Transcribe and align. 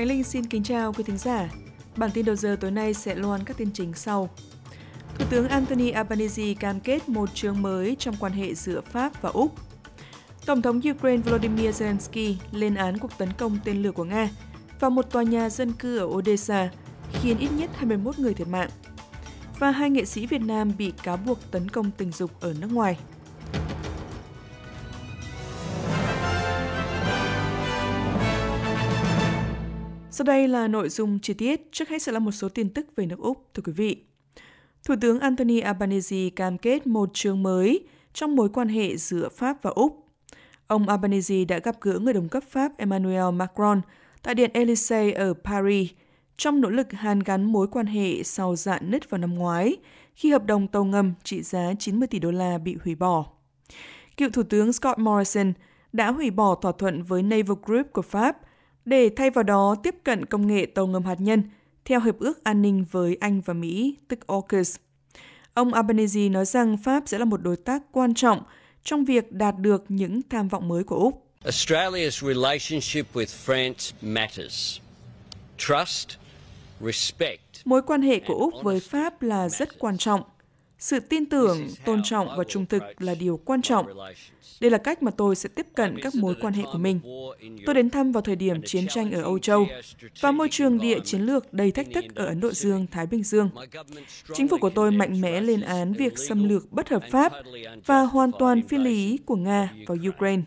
Khánh 0.00 0.08
Linh 0.08 0.24
xin 0.24 0.46
kính 0.46 0.62
chào 0.62 0.92
quý 0.92 1.04
thính 1.04 1.18
giả. 1.18 1.48
Bản 1.96 2.10
tin 2.14 2.24
đầu 2.24 2.36
giờ 2.36 2.56
tối 2.60 2.70
nay 2.70 2.94
sẽ 2.94 3.14
loan 3.14 3.44
các 3.44 3.56
tin 3.56 3.70
chính 3.72 3.94
sau. 3.94 4.30
Thủ 5.18 5.24
tướng 5.30 5.48
Anthony 5.48 5.90
Albanese 5.90 6.54
cam 6.54 6.80
kết 6.80 7.08
một 7.08 7.34
chương 7.34 7.62
mới 7.62 7.96
trong 7.98 8.14
quan 8.20 8.32
hệ 8.32 8.54
giữa 8.54 8.80
Pháp 8.80 9.22
và 9.22 9.30
Úc. 9.30 9.54
Tổng 10.46 10.62
thống 10.62 10.80
Ukraine 10.90 11.22
Volodymyr 11.22 11.82
Zelensky 11.82 12.34
lên 12.52 12.74
án 12.74 12.98
cuộc 12.98 13.18
tấn 13.18 13.28
công 13.38 13.58
tên 13.64 13.82
lửa 13.82 13.92
của 13.92 14.04
Nga 14.04 14.28
vào 14.80 14.90
một 14.90 15.10
tòa 15.10 15.22
nhà 15.22 15.50
dân 15.50 15.72
cư 15.72 15.98
ở 15.98 16.04
Odessa, 16.04 16.70
khiến 17.12 17.38
ít 17.38 17.50
nhất 17.52 17.70
21 17.74 18.18
người 18.18 18.34
thiệt 18.34 18.48
mạng. 18.48 18.70
Và 19.58 19.70
hai 19.70 19.90
nghệ 19.90 20.04
sĩ 20.04 20.26
Việt 20.26 20.42
Nam 20.42 20.72
bị 20.78 20.92
cáo 21.02 21.16
buộc 21.16 21.50
tấn 21.50 21.68
công 21.68 21.90
tình 21.90 22.12
dục 22.12 22.30
ở 22.40 22.54
nước 22.60 22.72
ngoài. 22.72 22.98
Sau 30.20 30.24
đây 30.24 30.48
là 30.48 30.68
nội 30.68 30.88
dung 30.88 31.18
chi 31.18 31.34
tiết, 31.34 31.72
trước 31.72 31.88
hết 31.88 32.02
sẽ 32.02 32.12
là 32.12 32.18
một 32.18 32.30
số 32.30 32.48
tin 32.48 32.70
tức 32.70 32.86
về 32.96 33.06
nước 33.06 33.18
Úc, 33.18 33.48
thưa 33.54 33.62
quý 33.66 33.72
vị. 33.72 33.96
Thủ 34.84 34.94
tướng 35.00 35.20
Anthony 35.20 35.60
Albanese 35.60 36.30
cam 36.36 36.58
kết 36.58 36.86
một 36.86 37.10
chương 37.14 37.42
mới 37.42 37.84
trong 38.12 38.36
mối 38.36 38.48
quan 38.48 38.68
hệ 38.68 38.96
giữa 38.96 39.28
Pháp 39.28 39.62
và 39.62 39.70
Úc. 39.70 40.08
Ông 40.66 40.88
Albanese 40.88 41.44
đã 41.44 41.58
gặp 41.58 41.76
gỡ 41.80 41.98
người 41.98 42.12
đồng 42.12 42.28
cấp 42.28 42.42
Pháp 42.50 42.78
Emmanuel 42.78 43.34
Macron 43.34 43.80
tại 44.22 44.34
Điện 44.34 44.50
Elysee 44.54 45.12
ở 45.12 45.34
Paris 45.44 45.90
trong 46.36 46.60
nỗ 46.60 46.70
lực 46.70 46.92
hàn 46.92 47.20
gắn 47.20 47.52
mối 47.52 47.66
quan 47.66 47.86
hệ 47.86 48.22
sau 48.22 48.56
dạn 48.56 48.90
nứt 48.90 49.10
vào 49.10 49.18
năm 49.18 49.34
ngoái 49.34 49.76
khi 50.14 50.30
hợp 50.30 50.46
đồng 50.46 50.68
tàu 50.68 50.84
ngầm 50.84 51.12
trị 51.24 51.42
giá 51.42 51.72
90 51.78 52.08
tỷ 52.08 52.18
đô 52.18 52.30
la 52.30 52.58
bị 52.58 52.76
hủy 52.84 52.94
bỏ. 52.94 53.26
Cựu 54.16 54.30
Thủ 54.30 54.42
tướng 54.42 54.72
Scott 54.72 54.98
Morrison 54.98 55.52
đã 55.92 56.10
hủy 56.10 56.30
bỏ 56.30 56.54
thỏa 56.54 56.72
thuận 56.72 57.02
với 57.02 57.22
Naval 57.22 57.56
Group 57.66 57.92
của 57.92 58.02
Pháp 58.02 58.36
để 58.90 59.10
thay 59.16 59.30
vào 59.30 59.42
đó 59.42 59.76
tiếp 59.82 59.94
cận 60.04 60.24
công 60.24 60.46
nghệ 60.46 60.66
tàu 60.66 60.86
ngầm 60.86 61.04
hạt 61.04 61.20
nhân 61.20 61.42
theo 61.84 62.00
Hiệp 62.00 62.18
ước 62.18 62.44
An 62.44 62.62
ninh 62.62 62.84
với 62.90 63.16
Anh 63.20 63.40
và 63.40 63.54
Mỹ, 63.54 63.96
tức 64.08 64.26
AUKUS. 64.26 64.76
Ông 65.54 65.74
Albanese 65.74 66.28
nói 66.28 66.44
rằng 66.44 66.76
Pháp 66.76 67.02
sẽ 67.06 67.18
là 67.18 67.24
một 67.24 67.42
đối 67.42 67.56
tác 67.56 67.82
quan 67.92 68.14
trọng 68.14 68.42
trong 68.84 69.04
việc 69.04 69.32
đạt 69.32 69.54
được 69.58 69.84
những 69.88 70.20
tham 70.30 70.48
vọng 70.48 70.68
mới 70.68 70.84
của 70.84 70.96
Úc. 70.96 71.26
Australia's 71.44 72.26
relationship 72.26 73.16
with 73.16 73.46
France 73.46 73.92
matters. 74.02 74.78
Trust, 75.58 76.08
respect. 76.80 77.40
Mối 77.64 77.82
quan 77.82 78.02
hệ 78.02 78.20
của 78.26 78.34
Úc 78.34 78.54
với 78.62 78.80
Pháp 78.80 79.22
là 79.22 79.48
rất 79.48 79.78
quan 79.78 79.98
trọng. 79.98 80.22
Sự 80.80 81.00
tin 81.00 81.26
tưởng, 81.26 81.68
tôn 81.84 82.00
trọng 82.04 82.28
và 82.36 82.44
trung 82.44 82.66
thực 82.66 82.82
là 82.98 83.14
điều 83.14 83.36
quan 83.44 83.62
trọng. 83.62 83.86
Đây 84.60 84.70
là 84.70 84.78
cách 84.78 85.02
mà 85.02 85.10
tôi 85.10 85.36
sẽ 85.36 85.48
tiếp 85.48 85.66
cận 85.74 85.98
các 86.02 86.14
mối 86.14 86.34
quan 86.40 86.52
hệ 86.52 86.62
của 86.72 86.78
mình. 86.78 87.00
Tôi 87.66 87.74
đến 87.74 87.90
thăm 87.90 88.12
vào 88.12 88.22
thời 88.22 88.36
điểm 88.36 88.62
chiến 88.62 88.86
tranh 88.88 89.12
ở 89.12 89.22
Âu 89.22 89.38
Châu 89.38 89.66
và 90.20 90.30
môi 90.30 90.48
trường 90.50 90.78
địa 90.78 90.98
chiến 91.04 91.20
lược 91.20 91.52
đầy 91.52 91.70
thách 91.70 91.86
thức 91.94 92.04
ở 92.14 92.26
Ấn 92.26 92.40
Độ 92.40 92.52
Dương, 92.52 92.86
Thái 92.90 93.06
Bình 93.06 93.22
Dương. 93.22 93.50
Chính 94.34 94.48
phủ 94.48 94.56
của 94.60 94.70
tôi 94.70 94.90
mạnh 94.90 95.20
mẽ 95.20 95.40
lên 95.40 95.60
án 95.60 95.92
việc 95.92 96.18
xâm 96.18 96.48
lược 96.48 96.72
bất 96.72 96.88
hợp 96.88 97.02
pháp 97.10 97.32
và 97.86 98.02
hoàn 98.02 98.30
toàn 98.38 98.68
phi 98.68 98.78
lý 98.78 99.18
của 99.26 99.36
Nga 99.36 99.74
vào 99.86 99.98
Ukraine. 100.08 100.42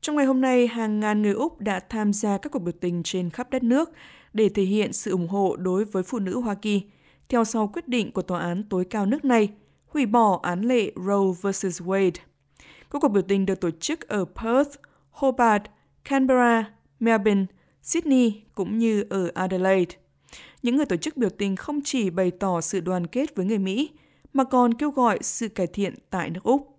Trong 0.00 0.16
ngày 0.16 0.26
hôm 0.26 0.40
nay, 0.40 0.66
hàng 0.66 1.00
ngàn 1.00 1.22
người 1.22 1.32
Úc 1.32 1.60
đã 1.60 1.80
tham 1.80 2.12
gia 2.12 2.38
các 2.38 2.52
cuộc 2.52 2.58
biểu 2.58 2.74
tình 2.80 3.02
trên 3.02 3.30
khắp 3.30 3.50
đất 3.50 3.62
nước 3.62 3.90
để 4.32 4.48
thể 4.48 4.62
hiện 4.62 4.92
sự 4.92 5.10
ủng 5.10 5.28
hộ 5.28 5.56
đối 5.56 5.84
với 5.84 6.02
phụ 6.02 6.18
nữ 6.18 6.40
Hoa 6.40 6.54
Kỳ, 6.54 6.82
theo 7.28 7.44
sau 7.44 7.66
quyết 7.66 7.88
định 7.88 8.12
của 8.12 8.22
Tòa 8.22 8.40
án 8.40 8.62
tối 8.62 8.84
cao 8.84 9.06
nước 9.06 9.24
này 9.24 9.48
hủy 9.86 10.06
bỏ 10.06 10.40
án 10.42 10.62
lệ 10.62 10.92
Roe 11.06 11.50
vs. 11.52 11.82
Wade. 11.82 12.10
Các 12.90 13.02
cuộc 13.02 13.08
biểu 13.08 13.22
tình 13.22 13.46
được 13.46 13.60
tổ 13.60 13.70
chức 13.70 14.08
ở 14.08 14.24
Perth, 14.24 14.70
Hobart, 15.10 15.62
Canberra, 16.04 16.70
Melbourne, 17.00 17.46
Sydney 17.82 18.42
cũng 18.54 18.78
như 18.78 19.04
ở 19.10 19.30
Adelaide. 19.34 19.96
Những 20.62 20.76
người 20.76 20.86
tổ 20.86 20.96
chức 20.96 21.16
biểu 21.16 21.30
tình 21.30 21.56
không 21.56 21.80
chỉ 21.84 22.10
bày 22.10 22.30
tỏ 22.30 22.60
sự 22.60 22.80
đoàn 22.80 23.06
kết 23.06 23.34
với 23.34 23.46
người 23.46 23.58
Mỹ, 23.58 23.90
mà 24.32 24.44
còn 24.44 24.74
kêu 24.74 24.90
gọi 24.90 25.18
sự 25.22 25.48
cải 25.48 25.66
thiện 25.66 25.94
tại 26.10 26.30
nước 26.30 26.42
Úc. 26.42 26.78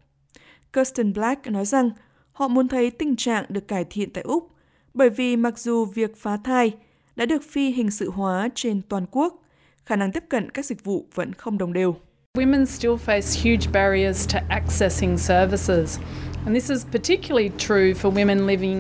Kirsten 0.74 1.13
Black 1.13 1.47
nói 1.47 1.66
rằng 1.66 1.90
họ 2.31 2.47
muốn 2.47 2.68
thấy 2.68 2.91
tình 2.91 3.16
trạng 3.16 3.46
được 3.50 3.68
cải 3.68 3.84
thiện 3.84 4.13
tại 4.13 4.24
Úc, 4.24 4.52
bởi 4.94 5.09
vì 5.09 5.36
mặc 5.36 5.59
dù 5.59 5.86
việc 5.86 6.18
phá 6.18 6.38
thai 6.44 6.72
đã 7.16 7.25
được 7.25 7.44
phi 7.44 7.72
hình 7.72 7.91
sự 7.91 8.09
hóa 8.09 8.50
trên 8.56 8.81
toàn 8.90 9.06
quốc, 9.12 9.44
khả 9.88 9.96
năng 9.96 10.12
tiếp 10.12 10.24
cận 10.30 10.52
các 10.52 10.66
dịch 10.66 10.84
vụ 10.84 11.06
vẫn 11.16 11.34
không 11.34 11.58
đồng 11.58 11.74
đều. 11.74 11.96
Women 12.38 12.66
still 12.66 12.94
face 13.06 13.44
huge 13.44 13.72
barriers 13.74 14.34
to 14.34 14.40
accessing 14.50 15.18
services. 15.18 16.00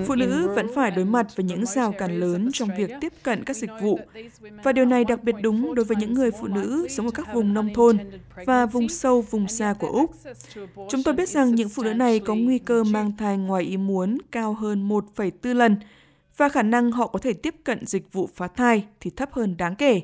Phụ 0.07 0.15
nữ 0.15 0.47
vẫn 0.55 0.67
phải 0.75 0.91
đối 0.91 1.05
mặt 1.05 1.27
với 1.35 1.43
những 1.43 1.65
rào 1.65 1.91
cản 1.91 2.19
lớn 2.19 2.49
trong 2.53 2.69
việc 2.77 2.91
tiếp 3.01 3.13
cận 3.23 3.43
các 3.43 3.55
dịch 3.55 3.69
vụ, 3.81 3.99
và 4.63 4.71
điều 4.71 4.85
này 4.85 5.03
đặc 5.03 5.23
biệt 5.23 5.35
đúng 5.41 5.75
đối 5.75 5.85
với 5.85 5.97
những 5.97 6.13
người 6.13 6.31
phụ 6.31 6.47
nữ 6.47 6.87
sống 6.89 7.05
ở 7.05 7.11
các 7.11 7.33
vùng 7.33 7.53
nông 7.53 7.73
thôn 7.73 7.97
và 8.45 8.65
vùng 8.65 8.89
sâu, 8.89 9.21
vùng 9.21 9.47
xa 9.47 9.73
của 9.79 9.87
Úc. 9.87 10.11
Chúng 10.89 11.03
tôi 11.03 11.13
biết 11.13 11.29
rằng 11.29 11.55
những 11.55 11.69
phụ 11.69 11.83
nữ 11.83 11.93
này 11.93 12.19
có 12.19 12.35
nguy 12.35 12.59
cơ 12.59 12.83
mang 12.83 13.11
thai 13.17 13.37
ngoài 13.37 13.63
ý 13.63 13.77
muốn 13.77 14.17
cao 14.31 14.53
hơn 14.53 14.89
1,4 14.89 15.53
lần, 15.53 15.75
và 16.37 16.49
khả 16.49 16.63
năng 16.63 16.91
họ 16.91 17.07
có 17.07 17.19
thể 17.19 17.33
tiếp 17.33 17.55
cận 17.63 17.85
dịch 17.85 18.13
vụ 18.13 18.29
phá 18.35 18.47
thai 18.47 18.85
thì 18.99 19.11
thấp 19.15 19.29
hơn 19.31 19.57
đáng 19.57 19.75
kể, 19.75 20.01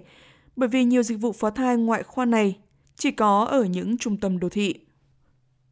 bởi 0.56 0.70
vì 0.70 0.84
nhiều 0.84 1.04
dịch 1.04 1.20
vụ 1.22 1.32
phá 1.32 1.50
thai 1.50 1.78
ngoại 1.78 2.04
khoa 2.04 2.26
này 2.26 2.58
chỉ 2.96 3.12
có 3.12 3.46
ở 3.46 3.64
những 3.64 3.98
trung 3.98 4.18
tâm 4.18 4.40
đô 4.40 4.50
thị. 4.50 4.76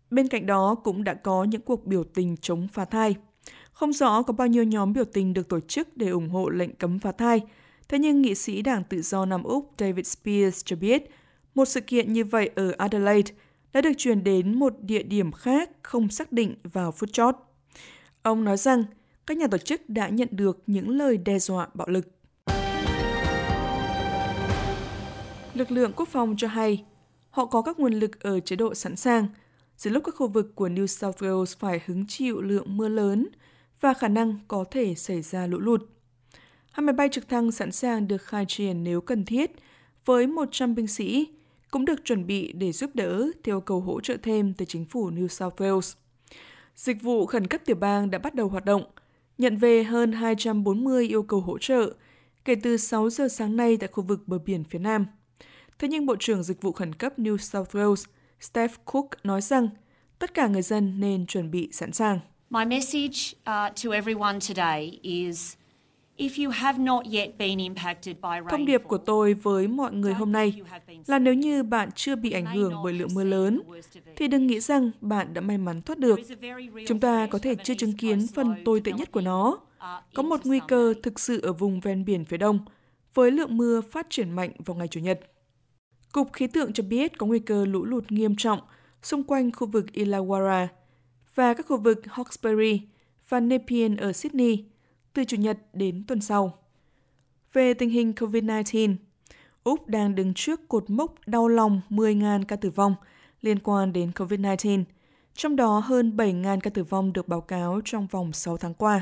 Bên 0.09 0.27
cạnh 0.27 0.45
đó 0.45 0.75
cũng 0.75 1.03
đã 1.03 1.13
có 1.13 1.43
những 1.43 1.61
cuộc 1.61 1.85
biểu 1.85 2.03
tình 2.03 2.37
chống 2.37 2.67
phá 2.67 2.85
thai. 2.85 3.15
Không 3.71 3.93
rõ 3.93 4.21
có 4.21 4.33
bao 4.33 4.47
nhiêu 4.47 4.63
nhóm 4.63 4.93
biểu 4.93 5.05
tình 5.05 5.33
được 5.33 5.49
tổ 5.49 5.59
chức 5.59 5.97
để 5.97 6.09
ủng 6.09 6.29
hộ 6.29 6.49
lệnh 6.49 6.75
cấm 6.75 6.99
phá 6.99 7.11
thai, 7.11 7.41
thế 7.89 7.99
nhưng 7.99 8.21
nghị 8.21 8.35
sĩ 8.35 8.61
Đảng 8.61 8.83
Tự 8.83 9.01
do 9.01 9.25
Nam 9.25 9.43
Úc 9.43 9.71
David 9.79 10.07
Spears 10.07 10.65
cho 10.65 10.75
biết 10.75 11.03
một 11.55 11.65
sự 11.65 11.81
kiện 11.81 12.13
như 12.13 12.25
vậy 12.25 12.49
ở 12.55 12.73
Adelaide 12.77 13.33
đã 13.73 13.81
được 13.81 13.91
truyền 13.97 14.23
đến 14.23 14.59
một 14.59 14.73
địa 14.81 15.03
điểm 15.03 15.31
khác 15.31 15.69
không 15.81 16.09
xác 16.09 16.31
định 16.31 16.55
vào 16.63 16.91
phút 16.91 17.13
chót. 17.13 17.35
Ông 18.21 18.43
nói 18.43 18.57
rằng 18.57 18.83
các 19.25 19.37
nhà 19.37 19.47
tổ 19.47 19.57
chức 19.57 19.89
đã 19.89 20.09
nhận 20.09 20.27
được 20.31 20.63
những 20.67 20.89
lời 20.89 21.17
đe 21.17 21.39
dọa 21.39 21.67
bạo 21.73 21.87
lực. 21.87 22.07
Lực 25.61 25.71
lượng 25.71 25.93
quốc 25.95 26.09
phòng 26.09 26.35
cho 26.37 26.47
hay 26.47 26.85
họ 27.29 27.45
có 27.45 27.61
các 27.61 27.79
nguồn 27.79 27.93
lực 27.93 28.19
ở 28.19 28.39
chế 28.39 28.55
độ 28.55 28.73
sẵn 28.73 28.95
sàng– 28.95 29.27
giữa 29.81 29.91
lúc 29.91 30.03
các 30.05 30.15
khu 30.15 30.27
vực 30.27 30.55
của 30.55 30.69
New 30.69 30.85
South 30.85 31.17
Wales 31.17 31.55
phải 31.59 31.81
hứng 31.85 32.05
chịu 32.07 32.41
lượng 32.41 32.77
mưa 32.77 32.87
lớn 32.87 33.27
và 33.81 33.93
khả 33.93 34.07
năng 34.07 34.39
có 34.47 34.65
thể 34.71 34.95
xảy 34.95 35.21
ra 35.21 35.47
lũ 35.47 35.59
lụt. 35.59 35.81
Hai 36.71 36.85
máy 36.85 36.93
bay 36.93 37.09
trực 37.11 37.29
thăng 37.29 37.51
sẵn 37.51 37.71
sàng 37.71 38.07
được 38.07 38.21
khai 38.21 38.45
triển 38.47 38.83
nếu 38.83 39.01
cần 39.01 39.25
thiết, 39.25 39.51
với 40.05 40.27
100 40.27 40.75
binh 40.75 40.87
sĩ 40.87 41.27
cũng 41.71 41.85
được 41.85 42.05
chuẩn 42.05 42.27
bị 42.27 42.51
để 42.53 42.71
giúp 42.71 42.89
đỡ 42.93 43.27
theo 43.43 43.61
cầu 43.61 43.81
hỗ 43.81 44.01
trợ 44.01 44.17
thêm 44.23 44.53
từ 44.53 44.65
chính 44.65 44.85
phủ 44.85 45.11
New 45.11 45.27
South 45.27 45.61
Wales. 45.61 45.95
Dịch 46.75 47.01
vụ 47.01 47.25
khẩn 47.25 47.47
cấp 47.47 47.61
tiểu 47.65 47.75
bang 47.75 48.11
đã 48.11 48.17
bắt 48.17 48.35
đầu 48.35 48.47
hoạt 48.47 48.65
động, 48.65 48.83
nhận 49.37 49.57
về 49.57 49.83
hơn 49.83 50.11
240 50.11 51.07
yêu 51.07 51.23
cầu 51.23 51.39
hỗ 51.39 51.57
trợ 51.57 51.93
kể 52.45 52.55
từ 52.63 52.77
6 52.77 53.09
giờ 53.09 53.27
sáng 53.27 53.55
nay 53.55 53.77
tại 53.77 53.89
khu 53.91 54.03
vực 54.03 54.27
bờ 54.27 54.37
biển 54.45 54.63
phía 54.63 54.79
Nam. 54.79 55.05
Thế 55.81 55.87
nhưng 55.87 56.05
Bộ 56.05 56.15
trưởng 56.19 56.43
Dịch 56.43 56.61
vụ 56.61 56.71
Khẩn 56.71 56.95
cấp 56.95 57.19
New 57.19 57.37
South 57.37 57.75
Wales 57.75 58.05
Steph 58.39 58.73
Cook 58.85 59.05
nói 59.23 59.41
rằng 59.41 59.69
tất 60.19 60.33
cả 60.33 60.47
người 60.47 60.61
dân 60.61 60.99
nên 60.99 61.25
chuẩn 61.25 61.51
bị 61.51 61.69
sẵn 61.71 61.91
sàng. 61.91 62.19
My 62.49 62.65
message 62.65 63.17
uh, 63.39 63.83
to 63.83 63.91
everyone 63.93 64.39
today 64.49 64.99
is 65.01 65.53
Thông 68.49 68.65
điệp 68.65 68.83
của 68.87 68.97
tôi 68.97 69.33
với 69.33 69.67
mọi 69.67 69.93
người 69.93 70.13
hôm 70.13 70.31
nay 70.31 70.61
là 71.07 71.19
nếu 71.19 71.33
như 71.33 71.63
bạn 71.63 71.89
chưa 71.95 72.15
bị 72.15 72.31
ảnh 72.31 72.45
hưởng 72.45 72.73
bởi 72.83 72.93
lượng 72.93 73.13
mưa 73.13 73.23
lớn, 73.23 73.61
thì 74.15 74.27
đừng 74.27 74.47
nghĩ 74.47 74.59
rằng 74.59 74.91
bạn 75.01 75.33
đã 75.33 75.41
may 75.41 75.57
mắn 75.57 75.81
thoát 75.81 75.99
được. 75.99 76.19
Chúng 76.87 76.99
ta 76.99 77.27
có 77.31 77.39
thể 77.39 77.55
chưa 77.63 77.75
chứng 77.75 77.97
kiến 77.97 78.27
phần 78.35 78.55
tồi 78.65 78.81
tệ 78.83 78.91
nhất 78.91 79.11
của 79.11 79.21
nó. 79.21 79.59
Có 80.15 80.23
một 80.23 80.39
nguy 80.43 80.59
cơ 80.67 80.93
thực 81.03 81.19
sự 81.19 81.41
ở 81.41 81.53
vùng 81.53 81.79
ven 81.79 82.05
biển 82.05 82.25
phía 82.25 82.37
đông, 82.37 82.59
với 83.13 83.31
lượng 83.31 83.57
mưa 83.57 83.81
phát 83.81 84.07
triển 84.09 84.31
mạnh 84.31 84.51
vào 84.65 84.77
ngày 84.77 84.87
Chủ 84.87 84.99
nhật. 84.99 85.30
Cục 86.11 86.33
Khí 86.33 86.47
tượng 86.47 86.73
cho 86.73 86.83
biết 86.83 87.17
có 87.17 87.25
nguy 87.25 87.39
cơ 87.39 87.65
lũ 87.65 87.85
lụt 87.85 88.11
nghiêm 88.11 88.35
trọng 88.35 88.59
xung 89.03 89.23
quanh 89.23 89.51
khu 89.51 89.67
vực 89.67 89.85
Illawarra 89.93 90.67
và 91.35 91.53
các 91.53 91.65
khu 91.67 91.77
vực 91.77 92.01
Hawkesbury 92.05 92.79
và 93.29 93.39
Nepean 93.39 93.97
ở 93.97 94.13
Sydney 94.13 94.65
từ 95.13 95.23
Chủ 95.23 95.37
nhật 95.37 95.57
đến 95.73 96.03
tuần 96.07 96.21
sau. 96.21 96.57
Về 97.53 97.73
tình 97.73 97.89
hình 97.89 98.13
COVID-19, 98.15 98.95
Úc 99.63 99.87
đang 99.87 100.15
đứng 100.15 100.33
trước 100.33 100.67
cột 100.67 100.89
mốc 100.89 101.15
đau 101.25 101.47
lòng 101.47 101.81
10.000 101.89 102.43
ca 102.47 102.55
tử 102.55 102.69
vong 102.69 102.95
liên 103.41 103.59
quan 103.59 103.93
đến 103.93 104.11
COVID-19, 104.15 104.83
trong 105.33 105.55
đó 105.55 105.79
hơn 105.79 106.17
7.000 106.17 106.59
ca 106.59 106.69
tử 106.69 106.83
vong 106.83 107.13
được 107.13 107.27
báo 107.27 107.41
cáo 107.41 107.81
trong 107.85 108.07
vòng 108.07 108.33
6 108.33 108.57
tháng 108.57 108.73
qua. 108.73 109.01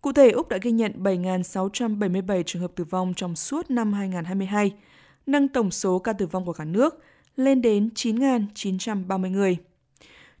Cụ 0.00 0.12
thể, 0.12 0.30
Úc 0.30 0.48
đã 0.48 0.58
ghi 0.62 0.70
nhận 0.70 0.92
7.677 1.02 2.42
trường 2.42 2.62
hợp 2.62 2.72
tử 2.76 2.84
vong 2.84 3.14
trong 3.16 3.36
suốt 3.36 3.70
năm 3.70 3.92
2022, 3.92 4.72
nâng 5.26 5.48
tổng 5.48 5.70
số 5.70 5.98
ca 5.98 6.12
tử 6.12 6.26
vong 6.26 6.44
của 6.44 6.52
cả 6.52 6.64
nước 6.64 7.02
lên 7.36 7.62
đến 7.62 7.90
9.930 7.94 9.30
người. 9.30 9.58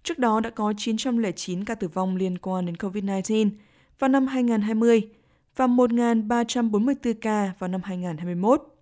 Trước 0.02 0.18
đó 0.18 0.40
đã 0.40 0.50
có 0.50 0.72
909 0.76 1.64
ca 1.64 1.74
tử 1.74 1.88
vong 1.88 2.16
liên 2.16 2.38
quan 2.38 2.66
đến 2.66 2.74
COVID-19 2.74 3.50
vào 3.98 4.08
năm 4.08 4.26
2020 4.26 5.08
và 5.56 5.66
1.344 5.66 7.14
ca 7.20 7.52
vào 7.58 7.68
năm 7.68 7.80
2021. 7.84 8.76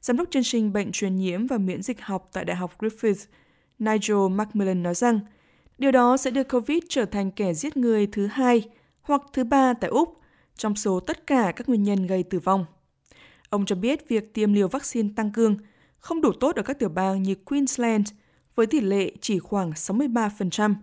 Giám 0.00 0.16
đốc 0.16 0.30
chương 0.30 0.42
trình 0.42 0.72
bệnh 0.72 0.92
truyền 0.92 1.16
nhiễm 1.16 1.46
và 1.46 1.58
miễn 1.58 1.82
dịch 1.82 2.00
học 2.00 2.28
tại 2.32 2.44
Đại 2.44 2.56
học 2.56 2.74
Griffith, 2.78 3.26
Nigel 3.78 4.28
Macmillan 4.30 4.82
nói 4.82 4.94
rằng, 4.94 5.20
điều 5.78 5.92
đó 5.92 6.16
sẽ 6.16 6.30
đưa 6.30 6.44
COVID 6.44 6.78
trở 6.88 7.04
thành 7.04 7.30
kẻ 7.30 7.54
giết 7.54 7.76
người 7.76 8.06
thứ 8.06 8.26
hai 8.26 8.68
hoặc 9.02 9.22
thứ 9.32 9.44
ba 9.44 9.74
tại 9.74 9.90
Úc 9.90 10.20
trong 10.56 10.76
số 10.76 11.00
tất 11.00 11.26
cả 11.26 11.52
các 11.56 11.68
nguyên 11.68 11.82
nhân 11.82 12.06
gây 12.06 12.22
tử 12.22 12.38
vong. 12.38 12.64
Ông 13.50 13.66
cho 13.66 13.76
biết 13.76 14.08
việc 14.08 14.34
tiêm 14.34 14.52
liều 14.52 14.68
vaccine 14.68 15.08
tăng 15.16 15.32
cường 15.32 15.56
không 15.98 16.20
đủ 16.20 16.32
tốt 16.32 16.56
ở 16.56 16.62
các 16.62 16.78
tiểu 16.78 16.88
bang 16.88 17.22
như 17.22 17.34
Queensland 17.34 18.08
với 18.54 18.66
tỷ 18.66 18.80
lệ 18.80 19.12
chỉ 19.20 19.38
khoảng 19.38 19.70
63%, 19.70 20.74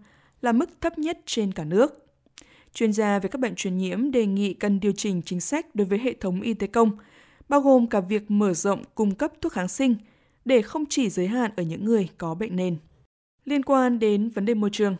là 0.41 0.51
mức 0.51 0.69
thấp 0.81 0.99
nhất 0.99 1.19
trên 1.25 1.51
cả 1.51 1.63
nước. 1.63 2.05
Chuyên 2.73 2.93
gia 2.93 3.19
về 3.19 3.29
các 3.29 3.39
bệnh 3.39 3.55
truyền 3.55 3.77
nhiễm 3.77 4.11
đề 4.11 4.25
nghị 4.25 4.53
cần 4.53 4.79
điều 4.79 4.91
chỉnh 4.91 5.21
chính 5.21 5.41
sách 5.41 5.75
đối 5.75 5.87
với 5.87 5.99
hệ 5.99 6.13
thống 6.13 6.41
y 6.41 6.53
tế 6.53 6.67
công, 6.67 6.91
bao 7.49 7.61
gồm 7.61 7.87
cả 7.87 7.99
việc 7.99 8.31
mở 8.31 8.53
rộng 8.53 8.83
cung 8.95 9.15
cấp 9.15 9.31
thuốc 9.41 9.53
kháng 9.53 9.67
sinh 9.67 9.95
để 10.45 10.61
không 10.61 10.85
chỉ 10.89 11.09
giới 11.09 11.27
hạn 11.27 11.51
ở 11.55 11.63
những 11.63 11.85
người 11.85 12.09
có 12.17 12.35
bệnh 12.35 12.55
nền. 12.55 12.77
Liên 13.45 13.63
quan 13.63 13.99
đến 13.99 14.29
vấn 14.29 14.45
đề 14.45 14.53
môi 14.53 14.69
trường, 14.73 14.95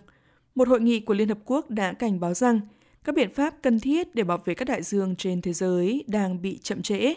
một 0.56 0.68
hội 0.68 0.82
nghị 0.82 1.00
của 1.00 1.14
Liên 1.14 1.30
Hợp 1.30 1.40
Quốc 1.46 1.70
đã 1.70 1.94
cảnh 1.94 2.20
báo 2.20 2.34
rằng 2.34 2.60
các 3.04 3.16
biện 3.16 3.34
pháp 3.34 3.56
cần 3.62 3.80
thiết 3.80 4.16
để 4.16 4.24
bảo 4.24 4.38
vệ 4.46 4.54
các 4.54 4.68
đại 4.68 4.84
dương 4.84 5.16
trên 5.16 5.42
thế 5.42 5.54
giới 5.54 6.04
đang 6.08 6.42
bị 6.42 6.58
chậm 6.58 6.82
trễ 6.82 7.14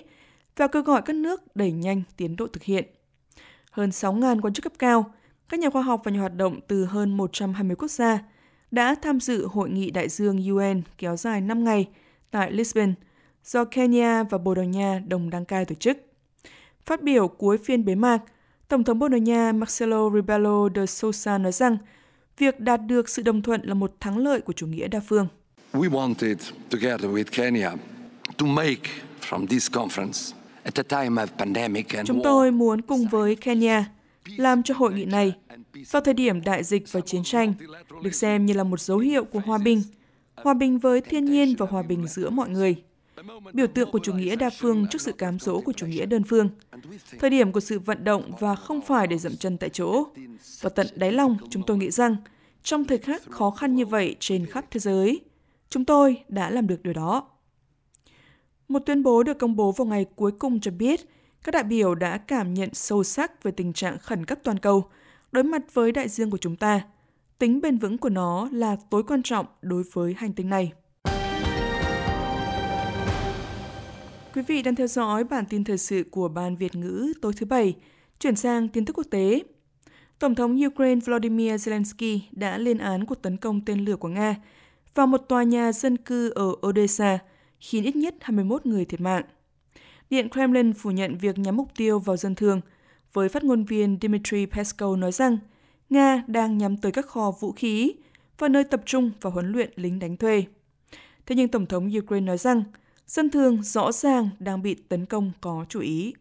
và 0.56 0.66
kêu 0.66 0.82
gọi 0.82 1.02
các 1.02 1.16
nước 1.16 1.56
đẩy 1.56 1.72
nhanh 1.72 2.02
tiến 2.16 2.36
độ 2.36 2.46
thực 2.46 2.62
hiện. 2.62 2.84
Hơn 3.70 3.90
6.000 3.90 4.40
quan 4.40 4.54
chức 4.54 4.62
cấp 4.62 4.72
cao, 4.78 5.14
các 5.48 5.60
nhà 5.60 5.70
khoa 5.70 5.82
học 5.82 6.00
và 6.04 6.10
nhà 6.10 6.20
hoạt 6.20 6.36
động 6.36 6.60
từ 6.68 6.84
hơn 6.84 7.16
120 7.16 7.76
quốc 7.76 7.90
gia 7.90 8.18
đã 8.70 8.94
tham 9.02 9.20
dự 9.20 9.46
hội 9.46 9.70
nghị 9.70 9.90
đại 9.90 10.08
dương 10.08 10.50
UN 10.50 10.82
kéo 10.98 11.16
dài 11.16 11.40
5 11.40 11.64
ngày 11.64 11.88
tại 12.30 12.52
Lisbon 12.52 12.94
do 13.44 13.64
Kenya 13.64 14.22
và 14.22 14.38
Bồ 14.38 14.54
Đào 14.54 14.64
Nha 14.64 15.00
đồng 15.06 15.30
đăng 15.30 15.44
cai 15.44 15.64
tổ 15.64 15.74
chức. 15.74 15.98
Phát 16.86 17.02
biểu 17.02 17.28
cuối 17.28 17.58
phiên 17.58 17.84
bế 17.84 17.94
mạc, 17.94 18.18
Tổng 18.68 18.84
thống 18.84 18.98
Bồ 18.98 19.08
Đào 19.08 19.18
Nha 19.18 19.52
Marcelo 19.52 20.10
Rebelo 20.10 20.68
de 20.74 20.86
Sousa 20.86 21.38
nói 21.38 21.52
rằng 21.52 21.76
việc 22.38 22.60
đạt 22.60 22.80
được 22.86 23.08
sự 23.08 23.22
đồng 23.22 23.42
thuận 23.42 23.60
là 23.64 23.74
một 23.74 23.96
thắng 24.00 24.18
lợi 24.18 24.40
của 24.40 24.52
chủ 24.52 24.66
nghĩa 24.66 24.88
đa 24.88 25.00
phương. 25.08 25.28
We 25.72 25.90
wanted, 25.90 26.36
together 26.70 27.10
with 27.10 27.24
Kenya, 27.32 27.70
to 28.38 28.46
make 28.46 28.82
from 29.20 29.46
this 29.46 29.70
conference 29.70 30.39
Chúng 32.04 32.20
tôi 32.24 32.50
muốn 32.50 32.82
cùng 32.82 33.06
với 33.10 33.36
Kenya 33.36 33.84
làm 34.36 34.62
cho 34.62 34.74
hội 34.74 34.92
nghị 34.92 35.04
này 35.04 35.32
vào 35.90 36.02
thời 36.02 36.14
điểm 36.14 36.40
đại 36.44 36.64
dịch 36.64 36.92
và 36.92 37.00
chiến 37.00 37.22
tranh 37.24 37.54
được 38.02 38.14
xem 38.14 38.46
như 38.46 38.54
là 38.54 38.64
một 38.64 38.80
dấu 38.80 38.98
hiệu 38.98 39.24
của 39.24 39.40
hòa 39.40 39.58
bình, 39.58 39.82
hòa 40.34 40.54
bình 40.54 40.78
với 40.78 41.00
thiên 41.00 41.24
nhiên 41.24 41.54
và 41.58 41.66
hòa 41.66 41.82
bình 41.82 42.06
giữa 42.06 42.30
mọi 42.30 42.48
người. 42.48 42.76
Biểu 43.52 43.66
tượng 43.66 43.90
của 43.90 43.98
chủ 43.98 44.12
nghĩa 44.12 44.36
đa 44.36 44.50
phương 44.58 44.86
trước 44.90 45.00
sự 45.00 45.12
cám 45.12 45.38
dỗ 45.38 45.60
của 45.60 45.72
chủ 45.72 45.86
nghĩa 45.86 46.06
đơn 46.06 46.22
phương. 46.24 46.48
Thời 47.18 47.30
điểm 47.30 47.52
của 47.52 47.60
sự 47.60 47.78
vận 47.78 48.04
động 48.04 48.32
và 48.40 48.54
không 48.54 48.80
phải 48.80 49.06
để 49.06 49.18
dậm 49.18 49.36
chân 49.36 49.58
tại 49.58 49.68
chỗ. 49.68 50.06
Và 50.60 50.70
tận 50.70 50.86
đáy 50.94 51.12
lòng, 51.12 51.36
chúng 51.50 51.62
tôi 51.66 51.76
nghĩ 51.76 51.90
rằng 51.90 52.16
trong 52.62 52.84
thời 52.84 52.98
khắc 52.98 53.22
khó 53.30 53.50
khăn 53.50 53.74
như 53.74 53.86
vậy 53.86 54.16
trên 54.20 54.46
khắp 54.46 54.64
thế 54.70 54.80
giới, 54.80 55.20
chúng 55.68 55.84
tôi 55.84 56.22
đã 56.28 56.50
làm 56.50 56.66
được 56.66 56.82
điều 56.82 56.92
đó. 56.92 57.28
Một 58.70 58.78
tuyên 58.86 59.02
bố 59.02 59.22
được 59.22 59.38
công 59.38 59.56
bố 59.56 59.72
vào 59.72 59.86
ngày 59.86 60.06
cuối 60.16 60.32
cùng 60.32 60.60
cho 60.60 60.70
biết 60.70 61.00
các 61.42 61.52
đại 61.52 61.64
biểu 61.64 61.94
đã 61.94 62.18
cảm 62.18 62.54
nhận 62.54 62.68
sâu 62.72 63.04
sắc 63.04 63.42
về 63.42 63.50
tình 63.50 63.72
trạng 63.72 63.98
khẩn 63.98 64.24
cấp 64.24 64.38
toàn 64.44 64.58
cầu 64.58 64.84
đối 65.32 65.44
mặt 65.44 65.62
với 65.74 65.92
đại 65.92 66.08
dương 66.08 66.30
của 66.30 66.38
chúng 66.38 66.56
ta. 66.56 66.80
Tính 67.38 67.60
bền 67.60 67.78
vững 67.78 67.98
của 67.98 68.08
nó 68.08 68.48
là 68.52 68.76
tối 68.90 69.02
quan 69.02 69.22
trọng 69.22 69.46
đối 69.62 69.82
với 69.92 70.14
hành 70.18 70.32
tinh 70.32 70.48
này. 70.48 70.72
Quý 74.34 74.42
vị 74.42 74.62
đang 74.62 74.74
theo 74.74 74.86
dõi 74.86 75.24
bản 75.24 75.44
tin 75.48 75.64
thời 75.64 75.78
sự 75.78 76.04
của 76.10 76.28
Ban 76.28 76.56
Việt 76.56 76.74
ngữ 76.74 77.12
tối 77.22 77.32
thứ 77.36 77.46
Bảy. 77.46 77.74
Chuyển 78.20 78.36
sang 78.36 78.68
tin 78.68 78.84
tức 78.84 78.98
quốc 78.98 79.06
tế. 79.10 79.42
Tổng 80.18 80.34
thống 80.34 80.60
Ukraine 80.66 81.00
Volodymyr 81.06 81.52
Zelensky 81.52 82.18
đã 82.32 82.58
lên 82.58 82.78
án 82.78 83.06
cuộc 83.06 83.22
tấn 83.22 83.36
công 83.36 83.60
tên 83.64 83.84
lửa 83.84 83.96
của 83.96 84.08
Nga 84.08 84.36
vào 84.94 85.06
một 85.06 85.18
tòa 85.18 85.42
nhà 85.42 85.72
dân 85.72 85.96
cư 85.96 86.30
ở 86.30 86.52
Odessa, 86.66 87.18
khiến 87.60 87.84
ít 87.84 87.96
nhất 87.96 88.14
21 88.20 88.66
người 88.66 88.84
thiệt 88.84 89.00
mạng. 89.00 89.24
Điện 90.10 90.28
Kremlin 90.30 90.72
phủ 90.72 90.90
nhận 90.90 91.18
việc 91.18 91.38
nhắm 91.38 91.56
mục 91.56 91.68
tiêu 91.76 91.98
vào 91.98 92.16
dân 92.16 92.34
thường, 92.34 92.60
với 93.12 93.28
phát 93.28 93.44
ngôn 93.44 93.64
viên 93.64 93.98
Dmitry 94.02 94.46
Peskov 94.46 94.98
nói 94.98 95.12
rằng 95.12 95.38
Nga 95.90 96.24
đang 96.26 96.58
nhắm 96.58 96.76
tới 96.76 96.92
các 96.92 97.06
kho 97.06 97.30
vũ 97.40 97.52
khí 97.52 97.92
và 98.38 98.48
nơi 98.48 98.64
tập 98.64 98.82
trung 98.86 99.10
và 99.20 99.30
huấn 99.30 99.52
luyện 99.52 99.70
lính 99.76 99.98
đánh 99.98 100.16
thuê. 100.16 100.44
Thế 101.26 101.36
nhưng 101.36 101.48
Tổng 101.48 101.66
thống 101.66 101.90
Ukraine 101.98 102.26
nói 102.26 102.38
rằng 102.38 102.62
dân 103.06 103.30
thường 103.30 103.62
rõ 103.62 103.92
ràng 103.92 104.28
đang 104.38 104.62
bị 104.62 104.74
tấn 104.74 105.06
công 105.06 105.32
có 105.40 105.64
chủ 105.68 105.80
ý. 105.80 106.14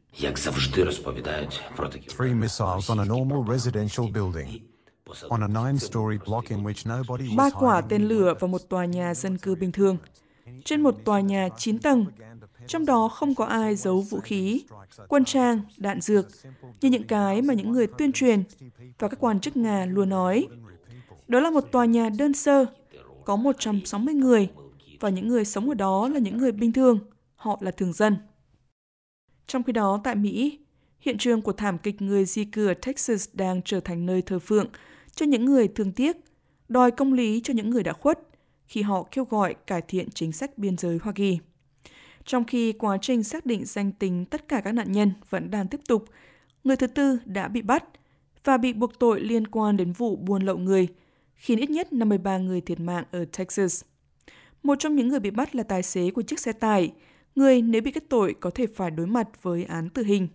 Three 2.18 2.34
missiles 2.34 2.90
on 2.90 3.00
a 3.00 3.06
normal 3.06 3.58
residential 3.58 4.08
building. 4.14 4.48
Ba 7.38 7.50
quả 7.50 7.82
tên 7.82 8.04
lửa 8.08 8.34
vào 8.40 8.48
một 8.48 8.70
tòa 8.70 8.86
nhà 8.86 9.14
dân 9.14 9.38
cư 9.38 9.56
bình 9.56 9.72
thường, 9.72 9.98
trên 10.66 10.82
một 10.82 10.96
tòa 11.06 11.20
nhà 11.20 11.50
9 11.58 11.80
tầng, 11.80 12.06
trong 12.68 12.86
đó 12.86 13.08
không 13.08 13.36
có 13.36 13.46
ai 13.46 13.76
giấu 13.76 14.02
vũ 14.02 14.20
khí, 14.20 14.64
quân 15.08 15.26
trang, 15.26 15.62
đạn 15.78 16.02
dược, 16.02 16.28
như 16.82 16.90
những 16.90 17.04
cái 17.04 17.42
mà 17.42 17.54
những 17.54 17.72
người 17.72 17.88
tuyên 17.88 18.12
truyền 18.12 18.44
và 19.00 19.08
các 19.08 19.20
quan 19.20 19.40
chức 19.40 19.58
Nga 19.58 19.86
luôn 19.86 20.10
nói. 20.10 20.48
Đó 21.28 21.40
là 21.40 21.50
một 21.50 21.72
tòa 21.72 21.86
nhà 21.86 22.10
đơn 22.10 22.34
sơ, 22.34 22.66
có 23.26 23.36
160 23.36 24.14
người, 24.14 24.50
và 25.00 25.10
những 25.10 25.28
người 25.28 25.46
sống 25.46 25.70
ở 25.70 25.74
đó 25.74 26.08
là 26.08 26.20
những 26.20 26.38
người 26.38 26.52
bình 26.52 26.74
thường, 26.74 27.00
họ 27.36 27.58
là 27.62 27.72
thường 27.72 27.94
dân. 27.94 28.18
Trong 29.48 29.64
khi 29.64 29.74
đó, 29.74 30.02
tại 30.04 30.16
Mỹ, 30.16 30.60
hiện 31.00 31.18
trường 31.18 31.42
của 31.42 31.54
thảm 31.54 31.78
kịch 31.78 32.02
người 32.02 32.26
di 32.26 32.46
cư 32.46 32.68
ở 32.68 32.74
Texas 32.74 33.30
đang 33.34 33.62
trở 33.66 33.80
thành 33.80 34.06
nơi 34.06 34.22
thờ 34.22 34.40
phượng 34.40 34.68
cho 35.16 35.26
những 35.26 35.46
người 35.46 35.68
thương 35.68 35.92
tiếc, 35.92 36.18
đòi 36.68 36.92
công 36.92 37.14
lý 37.14 37.42
cho 37.44 37.54
những 37.54 37.70
người 37.70 37.84
đã 37.84 37.94
khuất 37.94 38.20
khi 38.70 38.82
họ 38.82 39.04
kêu 39.12 39.26
gọi 39.26 39.56
cải 39.68 39.82
thiện 39.82 40.10
chính 40.10 40.32
sách 40.32 40.58
biên 40.58 40.78
giới 40.78 40.98
Hoa 41.02 41.14
Kỳ. 41.14 41.40
Trong 42.26 42.44
khi 42.44 42.72
quá 42.72 42.98
trình 43.02 43.24
xác 43.24 43.46
định 43.46 43.66
danh 43.66 43.92
tính 43.92 44.26
tất 44.26 44.48
cả 44.48 44.62
các 44.62 44.72
nạn 44.72 44.92
nhân 44.92 45.12
vẫn 45.30 45.52
đang 45.52 45.68
tiếp 45.68 45.80
tục, 45.88 46.06
người 46.64 46.76
thứ 46.76 46.88
tư 46.88 47.20
đã 47.26 47.48
bị 47.48 47.62
bắt 47.62 47.84
và 48.44 48.58
bị 48.58 48.74
buộc 48.74 49.00
tội 49.00 49.22
liên 49.22 49.48
quan 49.48 49.78
đến 49.78 49.92
vụ 49.92 50.16
buôn 50.16 50.42
lậu 50.42 50.58
người, 50.58 50.88
khiến 51.36 51.60
ít 51.60 51.70
nhất 51.70 51.94
53 51.94 52.38
người 52.38 52.62
thiệt 52.62 52.80
mạng 52.80 53.04
ở 53.12 53.26
Texas. 53.38 53.84
Một 54.64 54.76
trong 54.80 54.96
những 54.96 55.08
người 55.08 55.20
bị 55.20 55.32
bắt 55.32 55.56
là 55.56 55.64
tài 55.64 55.84
xế 55.84 56.12
của 56.12 56.22
chiếc 56.22 56.40
xe 56.40 56.52
tải, 56.52 56.92
người 57.36 57.62
nếu 57.62 57.82
bị 57.82 57.92
kết 57.92 58.04
tội 58.10 58.36
có 58.40 58.50
thể 58.50 58.68
phải 58.76 58.92
đối 58.92 59.08
mặt 59.08 59.28
với 59.42 59.64
án 59.64 59.90
tử 59.90 60.04
hình. 60.04 60.28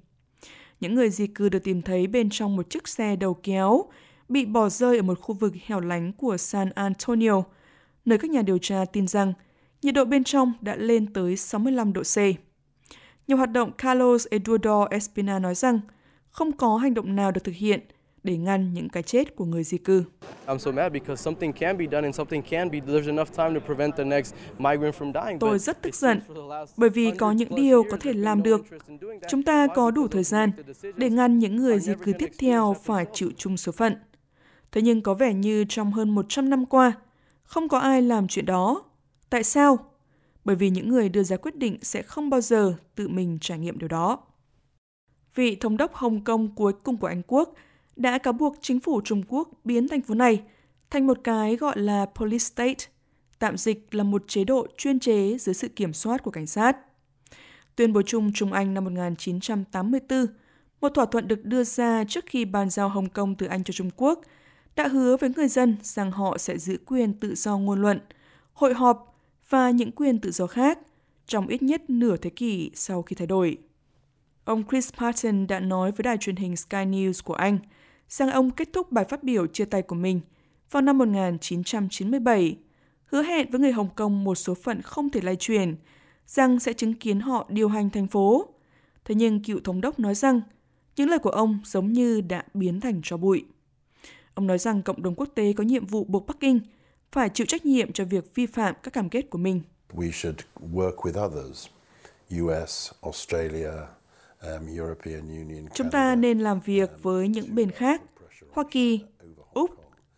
Những 0.80 0.94
người 0.94 1.10
di 1.10 1.26
cư 1.26 1.48
được 1.48 1.64
tìm 1.64 1.82
thấy 1.82 2.06
bên 2.06 2.28
trong 2.30 2.56
một 2.56 2.70
chiếc 2.70 2.88
xe 2.88 3.16
đầu 3.16 3.34
kéo 3.34 3.84
bị 4.28 4.46
bỏ 4.46 4.68
rơi 4.68 4.96
ở 4.96 5.02
một 5.02 5.20
khu 5.20 5.34
vực 5.34 5.52
hẻo 5.66 5.80
lánh 5.80 6.12
của 6.12 6.36
San 6.36 6.70
Antonio, 6.70 7.42
nơi 8.04 8.18
các 8.18 8.30
nhà 8.30 8.42
điều 8.42 8.58
tra 8.58 8.84
tin 8.92 9.06
rằng 9.06 9.32
nhiệt 9.82 9.94
độ 9.94 10.04
bên 10.04 10.24
trong 10.24 10.52
đã 10.60 10.76
lên 10.76 11.12
tới 11.12 11.36
65 11.36 11.92
độ 11.92 12.02
C. 12.02 12.16
Nhà 13.28 13.36
hoạt 13.36 13.50
động 13.52 13.72
Carlos 13.72 14.26
Eduardo 14.30 14.84
Espina 14.90 15.38
nói 15.38 15.54
rằng 15.54 15.80
không 16.30 16.52
có 16.52 16.76
hành 16.76 16.94
động 16.94 17.16
nào 17.16 17.30
được 17.30 17.44
thực 17.44 17.54
hiện 17.54 17.80
để 18.22 18.36
ngăn 18.36 18.74
những 18.74 18.88
cái 18.88 19.02
chết 19.02 19.36
của 19.36 19.44
người 19.44 19.64
di 19.64 19.78
cư. 19.78 20.04
Tôi 25.40 25.58
rất 25.58 25.82
tức 25.82 25.94
giận 25.94 26.20
bởi 26.76 26.90
vì 26.90 27.10
có 27.18 27.32
những 27.32 27.54
điều 27.54 27.84
có 27.90 27.96
thể 28.00 28.12
làm 28.12 28.42
được. 28.42 28.66
Chúng 29.28 29.42
ta 29.42 29.66
có 29.66 29.90
đủ 29.90 30.08
thời 30.08 30.24
gian 30.24 30.50
để 30.96 31.10
ngăn 31.10 31.38
những 31.38 31.56
người 31.56 31.80
di 31.80 31.92
cư 32.02 32.12
tiếp 32.18 32.30
theo 32.38 32.76
phải 32.84 33.06
chịu 33.12 33.30
chung 33.36 33.56
số 33.56 33.72
phận. 33.72 33.96
Thế 34.72 34.82
nhưng 34.82 35.02
có 35.02 35.14
vẻ 35.14 35.34
như 35.34 35.64
trong 35.68 35.92
hơn 35.92 36.10
100 36.14 36.50
năm 36.50 36.66
qua, 36.66 36.92
không 37.44 37.68
có 37.68 37.78
ai 37.78 38.02
làm 38.02 38.28
chuyện 38.28 38.46
đó. 38.46 38.82
Tại 39.30 39.44
sao? 39.44 39.78
Bởi 40.44 40.56
vì 40.56 40.70
những 40.70 40.88
người 40.88 41.08
đưa 41.08 41.22
ra 41.22 41.36
quyết 41.36 41.56
định 41.56 41.78
sẽ 41.82 42.02
không 42.02 42.30
bao 42.30 42.40
giờ 42.40 42.74
tự 42.94 43.08
mình 43.08 43.38
trải 43.40 43.58
nghiệm 43.58 43.78
điều 43.78 43.88
đó. 43.88 44.18
Vị 45.34 45.56
thống 45.56 45.76
đốc 45.76 45.94
Hồng 45.94 46.24
Kông 46.24 46.54
cuối 46.54 46.72
cùng 46.82 46.96
của 46.96 47.06
Anh 47.06 47.22
Quốc 47.26 47.54
đã 47.96 48.18
cáo 48.18 48.32
buộc 48.32 48.56
chính 48.60 48.80
phủ 48.80 49.00
Trung 49.04 49.22
Quốc 49.28 49.48
biến 49.64 49.88
thành 49.88 50.00
phố 50.00 50.14
này 50.14 50.42
thành 50.90 51.06
một 51.06 51.18
cái 51.24 51.56
gọi 51.56 51.78
là 51.78 52.06
police 52.14 52.38
state, 52.38 52.84
tạm 53.38 53.56
dịch 53.56 53.94
là 53.94 54.04
một 54.04 54.24
chế 54.28 54.44
độ 54.44 54.66
chuyên 54.76 55.00
chế 55.00 55.38
dưới 55.38 55.54
sự 55.54 55.68
kiểm 55.68 55.92
soát 55.92 56.22
của 56.22 56.30
cảnh 56.30 56.46
sát. 56.46 56.76
Tuyên 57.76 57.92
bố 57.92 58.02
chung 58.02 58.32
Trung 58.32 58.52
Anh 58.52 58.74
năm 58.74 58.84
1984, 58.84 60.26
một 60.80 60.88
thỏa 60.88 61.06
thuận 61.06 61.28
được 61.28 61.44
đưa 61.44 61.64
ra 61.64 62.04
trước 62.08 62.24
khi 62.26 62.44
bàn 62.44 62.70
giao 62.70 62.88
Hồng 62.88 63.08
Kông 63.08 63.34
từ 63.34 63.46
Anh 63.46 63.64
cho 63.64 63.72
Trung 63.72 63.90
Quốc– 63.96 64.20
đã 64.76 64.88
hứa 64.88 65.16
với 65.16 65.30
người 65.36 65.48
dân 65.48 65.76
rằng 65.82 66.10
họ 66.10 66.38
sẽ 66.38 66.58
giữ 66.58 66.78
quyền 66.86 67.14
tự 67.14 67.34
do 67.34 67.58
ngôn 67.58 67.82
luận, 67.82 68.00
hội 68.52 68.74
họp 68.74 69.20
và 69.48 69.70
những 69.70 69.92
quyền 69.92 70.18
tự 70.18 70.30
do 70.30 70.46
khác 70.46 70.78
trong 71.26 71.46
ít 71.46 71.62
nhất 71.62 71.90
nửa 71.90 72.16
thế 72.16 72.30
kỷ 72.30 72.70
sau 72.74 73.02
khi 73.02 73.16
thay 73.16 73.26
đổi. 73.26 73.58
Ông 74.44 74.64
Chris 74.70 74.92
Patton 74.94 75.46
đã 75.46 75.60
nói 75.60 75.90
với 75.90 76.02
đài 76.02 76.16
truyền 76.18 76.36
hình 76.36 76.56
Sky 76.56 76.76
News 76.76 77.20
của 77.24 77.34
Anh 77.34 77.58
rằng 78.08 78.30
ông 78.30 78.50
kết 78.50 78.68
thúc 78.72 78.92
bài 78.92 79.04
phát 79.04 79.22
biểu 79.22 79.46
chia 79.46 79.64
tay 79.64 79.82
của 79.82 79.94
mình 79.94 80.20
vào 80.70 80.82
năm 80.82 80.98
1997, 80.98 82.56
hứa 83.06 83.22
hẹn 83.22 83.50
với 83.50 83.60
người 83.60 83.72
Hồng 83.72 83.88
Kông 83.96 84.24
một 84.24 84.34
số 84.34 84.54
phận 84.54 84.82
không 84.82 85.10
thể 85.10 85.20
lay 85.20 85.36
truyền 85.36 85.76
rằng 86.26 86.60
sẽ 86.60 86.72
chứng 86.72 86.94
kiến 86.94 87.20
họ 87.20 87.46
điều 87.48 87.68
hành 87.68 87.90
thành 87.90 88.06
phố. 88.06 88.46
Thế 89.04 89.14
nhưng 89.14 89.42
cựu 89.42 89.60
thống 89.60 89.80
đốc 89.80 89.98
nói 89.98 90.14
rằng 90.14 90.40
những 90.96 91.08
lời 91.08 91.18
của 91.18 91.30
ông 91.30 91.58
giống 91.64 91.92
như 91.92 92.20
đã 92.20 92.44
biến 92.54 92.80
thành 92.80 93.00
cho 93.02 93.16
bụi. 93.16 93.44
Ông 94.34 94.46
nói 94.46 94.58
rằng 94.58 94.82
cộng 94.82 95.02
đồng 95.02 95.14
quốc 95.14 95.28
tế 95.34 95.52
có 95.52 95.64
nhiệm 95.64 95.86
vụ 95.86 96.04
buộc 96.04 96.26
Bắc 96.26 96.40
Kinh 96.40 96.60
phải 97.12 97.28
chịu 97.28 97.46
trách 97.46 97.66
nhiệm 97.66 97.92
cho 97.92 98.04
việc 98.04 98.34
vi 98.34 98.46
phạm 98.46 98.74
các 98.82 98.94
cam 98.94 99.08
kết 99.08 99.30
của 99.30 99.38
mình. 99.38 99.60
We 99.92 100.10
should 100.10 100.38
work 100.72 100.96
with 100.96 101.26
others, 101.26 101.66
US, 102.42 102.90
Australia, 103.02 103.70
um, 104.42 104.76
European 104.76 105.20
Union, 105.20 105.66
Chúng 105.74 105.90
ta 105.90 106.14
nên 106.14 106.38
làm 106.38 106.60
việc 106.60 106.90
với 107.02 107.28
những 107.28 107.54
bên 107.54 107.70
khác, 107.70 108.02
Hoa 108.52 108.64
Kỳ, 108.70 109.00
Úc, 109.54 109.70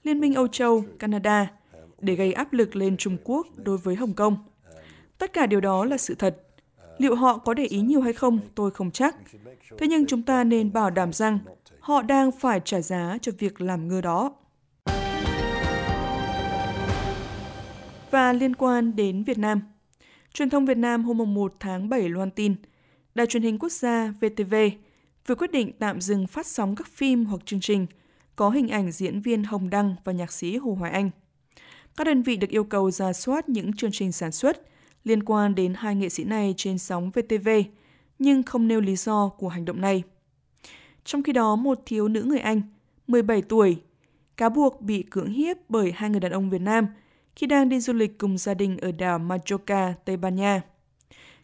Liên 0.05 0.21
minh 0.21 0.35
Âu 0.35 0.49
Châu, 0.49 0.85
Canada, 0.99 1.53
để 2.01 2.15
gây 2.15 2.33
áp 2.33 2.53
lực 2.53 2.77
lên 2.77 2.97
Trung 2.97 3.17
Quốc 3.25 3.47
đối 3.57 3.79
với 3.79 3.95
Hồng 3.95 4.15
Kông. 4.15 4.37
Tất 5.19 5.33
cả 5.33 5.47
điều 5.47 5.61
đó 5.61 5.85
là 5.85 5.99
sự 5.99 6.15
thật. 6.15 6.43
Liệu 6.99 7.15
họ 7.15 7.39
có 7.39 7.55
để 7.55 7.65
ý 7.65 7.81
nhiều 7.81 8.01
hay 8.01 8.13
không, 8.13 8.39
tôi 8.55 8.71
không 8.71 8.91
chắc. 8.91 9.17
Thế 9.79 9.87
nhưng 9.87 10.07
chúng 10.07 10.23
ta 10.23 10.45
nên 10.45 10.73
bảo 10.73 10.91
đảm 10.91 11.13
rằng 11.13 11.39
họ 11.87 12.03
đang 12.03 12.33
phải 12.33 12.61
trả 12.65 12.81
giá 12.81 13.19
cho 13.23 13.33
việc 13.39 13.61
làm 13.61 13.89
ngơ 13.89 14.01
đó. 14.01 14.35
Và 18.11 18.33
liên 18.33 18.55
quan 18.55 18.97
đến 18.97 19.25
Việt 19.25 19.39
Nam, 19.39 19.61
truyền 20.35 20.51
thông 20.51 20.67
Việt 20.67 20.77
Nam 20.77 21.05
hôm 21.05 21.35
1 21.35 21.55
tháng 21.61 21.89
7 21.89 22.09
loan 22.09 22.31
tin, 22.31 22.55
Đài 23.15 23.27
truyền 23.27 23.43
hình 23.43 23.59
quốc 23.59 23.73
gia 23.73 24.15
VTV 24.21 24.55
vừa 25.27 25.35
quyết 25.35 25.53
định 25.53 25.73
tạm 25.79 26.01
dừng 26.01 26.27
phát 26.27 26.47
sóng 26.47 26.77
các 26.77 26.87
phim 26.89 27.25
hoặc 27.25 27.47
chương 27.47 27.61
trình 27.61 27.87
có 28.37 28.51
hình 28.51 28.69
ảnh 28.69 28.93
diễn 28.93 29.21
viên 29.21 29.45
Hồng 29.45 29.71
Đăng 29.71 29.97
và 30.05 30.13
nhạc 30.13 30.33
sĩ 30.33 30.57
Hồ 30.57 30.77
Hoài 30.79 30.93
Anh. 30.93 31.11
Các 31.97 32.07
đơn 32.07 32.23
vị 32.23 32.37
được 32.37 32.51
yêu 32.51 32.65
cầu 32.65 32.91
ra 32.91 33.13
soát 33.13 33.49
những 33.49 33.73
chương 33.73 33.93
trình 33.93 34.13
sản 34.13 34.33
xuất 34.33 34.63
liên 35.05 35.23
quan 35.23 35.55
đến 35.55 35.75
hai 35.77 35.95
nghệ 35.95 36.09
sĩ 36.09 36.25
này 36.25 36.55
trên 36.57 36.79
sóng 36.79 37.11
VTV, 37.11 37.49
nhưng 38.19 38.43
không 38.43 38.69
nêu 38.69 38.81
lý 38.81 38.97
do 38.97 39.29
của 39.29 39.49
hành 39.49 39.65
động 39.65 39.81
này. 39.81 40.03
Trong 41.07 41.23
khi 41.23 41.33
đó, 41.33 41.57
một 41.57 41.83
thiếu 41.87 42.09
nữ 42.09 42.23
người 42.23 42.39
Anh, 42.39 42.63
17 43.07 43.43
tuổi, 43.43 43.83
cáo 44.37 44.51
buộc 44.51 44.81
bị 44.81 45.03
cưỡng 45.03 45.31
hiếp 45.31 45.57
bởi 45.69 45.93
hai 45.93 46.11
người 46.11 46.21
đàn 46.21 46.33
ông 46.33 46.51
Việt 46.51 46.61
Nam 46.61 46.87
khi 47.37 47.47
đang 47.47 47.69
đi 47.69 47.81
du 47.81 47.93
lịch 47.93 48.19
cùng 48.19 48.39
gia 48.39 48.55
đình 48.55 48.79
ở 48.79 48.93
đảo 48.93 49.19
Majorca, 49.19 49.93
Tây 50.05 50.17
Ban 50.17 50.37
Nha. 50.37 50.63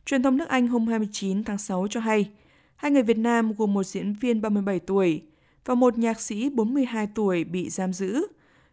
Truyền 0.07 0.23
thông 0.23 0.37
nước 0.37 0.49
Anh 0.49 0.69
hôm 0.69 0.87
29 0.87 1.45
tháng 1.45 1.59
6 1.59 1.87
cho 1.91 2.01
hay, 2.01 2.31
hai 2.77 2.91
người 2.91 3.03
Việt 3.03 3.19
Nam 3.19 3.53
gồm 3.59 3.75
một 3.75 3.83
diễn 3.83 4.15
viên 4.15 4.41
37 4.41 4.79
tuổi 4.79 5.23
và 5.65 5.75
một 5.75 5.99
nhạc 5.99 6.21
sĩ 6.21 6.51
42 6.51 7.07
tuổi 7.15 7.45
bị 7.45 7.71
giam 7.71 7.93
giữ, 7.93 8.27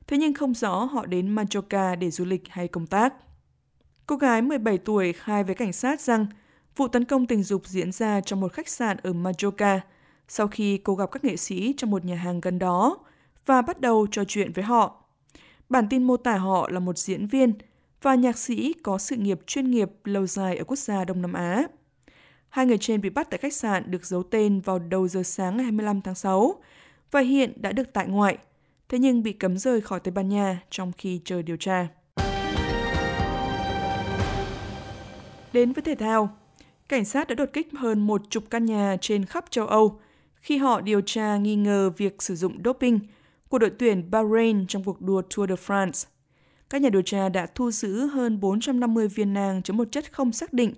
thế 0.07 0.17
nhưng 0.17 0.33
không 0.33 0.53
rõ 0.53 0.83
họ 0.83 1.05
đến 1.05 1.35
Majorca 1.35 1.95
để 1.95 2.11
du 2.11 2.25
lịch 2.25 2.43
hay 2.49 2.67
công 2.67 2.87
tác. 2.87 3.13
Cô 4.05 4.15
gái 4.15 4.41
17 4.41 4.77
tuổi 4.77 5.13
khai 5.13 5.43
với 5.43 5.55
cảnh 5.55 5.73
sát 5.73 6.01
rằng 6.01 6.25
vụ 6.75 6.87
tấn 6.87 7.05
công 7.05 7.25
tình 7.25 7.43
dục 7.43 7.67
diễn 7.67 7.91
ra 7.91 8.21
trong 8.21 8.39
một 8.39 8.53
khách 8.53 8.69
sạn 8.69 8.97
ở 9.03 9.11
Majorca 9.13 9.79
sau 10.31 10.47
khi 10.47 10.77
cô 10.77 10.95
gặp 10.95 11.11
các 11.11 11.23
nghệ 11.23 11.37
sĩ 11.37 11.73
trong 11.77 11.91
một 11.91 12.05
nhà 12.05 12.15
hàng 12.15 12.41
gần 12.41 12.59
đó 12.59 12.97
và 13.45 13.61
bắt 13.61 13.81
đầu 13.81 14.07
trò 14.11 14.23
chuyện 14.23 14.51
với 14.51 14.63
họ. 14.63 15.03
Bản 15.69 15.87
tin 15.89 16.03
mô 16.03 16.17
tả 16.17 16.37
họ 16.37 16.69
là 16.69 16.79
một 16.79 16.97
diễn 16.97 17.27
viên 17.27 17.53
và 18.01 18.15
nhạc 18.15 18.37
sĩ 18.37 18.73
có 18.83 18.97
sự 18.97 19.15
nghiệp 19.15 19.39
chuyên 19.47 19.71
nghiệp 19.71 19.89
lâu 20.03 20.27
dài 20.27 20.57
ở 20.57 20.63
quốc 20.63 20.79
gia 20.79 21.05
Đông 21.05 21.21
Nam 21.21 21.33
Á. 21.33 21.63
Hai 22.49 22.65
người 22.65 22.77
trên 22.77 23.01
bị 23.01 23.09
bắt 23.09 23.27
tại 23.29 23.37
khách 23.37 23.53
sạn 23.53 23.91
được 23.91 24.05
giấu 24.05 24.23
tên 24.23 24.59
vào 24.59 24.79
đầu 24.79 25.07
giờ 25.07 25.23
sáng 25.23 25.57
ngày 25.57 25.63
25 25.63 26.01
tháng 26.01 26.15
6 26.15 26.55
và 27.11 27.19
hiện 27.19 27.53
đã 27.55 27.71
được 27.71 27.93
tại 27.93 28.07
ngoại, 28.07 28.37
thế 28.89 28.99
nhưng 28.99 29.23
bị 29.23 29.33
cấm 29.33 29.57
rời 29.57 29.81
khỏi 29.81 29.99
Tây 29.99 30.11
Ban 30.11 30.29
Nha 30.29 30.61
trong 30.69 30.91
khi 30.97 31.21
chờ 31.25 31.41
điều 31.41 31.57
tra. 31.57 31.87
Đến 35.53 35.73
với 35.73 35.81
thể 35.83 35.95
thao, 35.95 36.29
cảnh 36.89 37.05
sát 37.05 37.27
đã 37.27 37.35
đột 37.35 37.49
kích 37.53 37.67
hơn 37.73 38.07
một 38.07 38.21
chục 38.29 38.43
căn 38.49 38.65
nhà 38.65 38.97
trên 39.01 39.25
khắp 39.25 39.45
châu 39.49 39.67
Âu 39.67 39.99
khi 40.39 40.57
họ 40.57 40.81
điều 40.81 41.01
tra 41.01 41.37
nghi 41.37 41.55
ngờ 41.55 41.89
việc 41.97 42.21
sử 42.21 42.35
dụng 42.35 42.57
doping 42.65 42.99
của 43.49 43.59
đội 43.59 43.69
tuyển 43.69 44.11
Bahrain 44.11 44.67
trong 44.67 44.83
cuộc 44.83 45.01
đua 45.01 45.21
Tour 45.21 45.49
de 45.49 45.55
France. 45.55 46.07
Các 46.69 46.81
nhà 46.81 46.89
điều 46.89 47.01
tra 47.01 47.29
đã 47.29 47.45
thu 47.55 47.71
giữ 47.71 48.07
hơn 48.07 48.39
450 48.39 49.07
viên 49.07 49.33
nang 49.33 49.61
chứa 49.61 49.73
một 49.73 49.87
chất 49.91 50.13
không 50.13 50.31
xác 50.31 50.53
định 50.53 50.73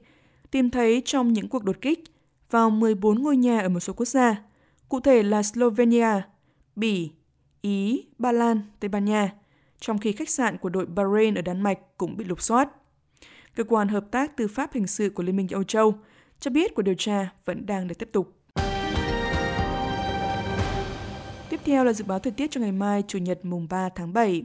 tìm 0.51 0.69
thấy 0.69 1.01
trong 1.05 1.33
những 1.33 1.49
cuộc 1.49 1.63
đột 1.63 1.81
kích 1.81 2.03
vào 2.49 2.69
14 2.69 3.21
ngôi 3.21 3.37
nhà 3.37 3.59
ở 3.59 3.69
một 3.69 3.79
số 3.79 3.93
quốc 3.93 4.05
gia, 4.05 4.43
cụ 4.89 4.99
thể 4.99 5.23
là 5.23 5.43
Slovenia, 5.43 6.21
Bỉ, 6.75 7.11
Ý, 7.61 8.05
Ba 8.17 8.31
Lan, 8.31 8.61
Tây 8.79 8.89
Ban 8.89 9.05
Nha, 9.05 9.33
trong 9.79 9.97
khi 9.97 10.11
khách 10.11 10.29
sạn 10.29 10.57
của 10.57 10.69
đội 10.69 10.85
Bahrain 10.85 11.35
ở 11.35 11.41
Đan 11.41 11.61
Mạch 11.61 11.79
cũng 11.97 12.17
bị 12.17 12.25
lục 12.25 12.41
soát. 12.41 12.69
Cơ 13.55 13.63
quan 13.63 13.87
Hợp 13.87 14.11
tác 14.11 14.37
Tư 14.37 14.47
pháp 14.47 14.73
Hình 14.73 14.87
sự 14.87 15.09
của 15.09 15.23
Liên 15.23 15.35
minh 15.35 15.47
Âu 15.51 15.63
Châu 15.63 15.95
cho 16.39 16.51
biết 16.51 16.75
cuộc 16.75 16.81
điều 16.81 16.95
tra 16.97 17.29
vẫn 17.45 17.65
đang 17.65 17.87
được 17.87 17.95
tiếp 17.99 18.09
tục. 18.11 18.40
Tiếp 21.61 21.71
theo 21.71 21.83
là 21.83 21.93
dự 21.93 22.05
báo 22.05 22.19
thời 22.19 22.31
tiết 22.31 22.51
cho 22.51 22.61
ngày 22.61 22.71
mai, 22.71 23.03
Chủ 23.07 23.19
nhật 23.19 23.45
mùng 23.45 23.67
3 23.69 23.89
tháng 23.89 24.13
7. 24.13 24.43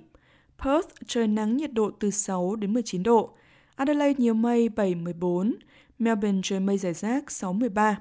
Perth 0.58 0.88
trời 1.06 1.26
nắng 1.26 1.56
nhiệt 1.56 1.72
độ 1.72 1.90
từ 1.90 2.10
6 2.10 2.56
đến 2.56 2.72
19 2.72 3.02
độ. 3.02 3.30
Adelaide 3.74 4.18
nhiều 4.18 4.34
mây 4.34 4.68
7-14. 4.68 5.52
Melbourne 5.98 6.40
trời 6.42 6.60
mây 6.60 6.78
rải 6.78 6.94
rác 6.94 7.24
6-13. 7.26 7.94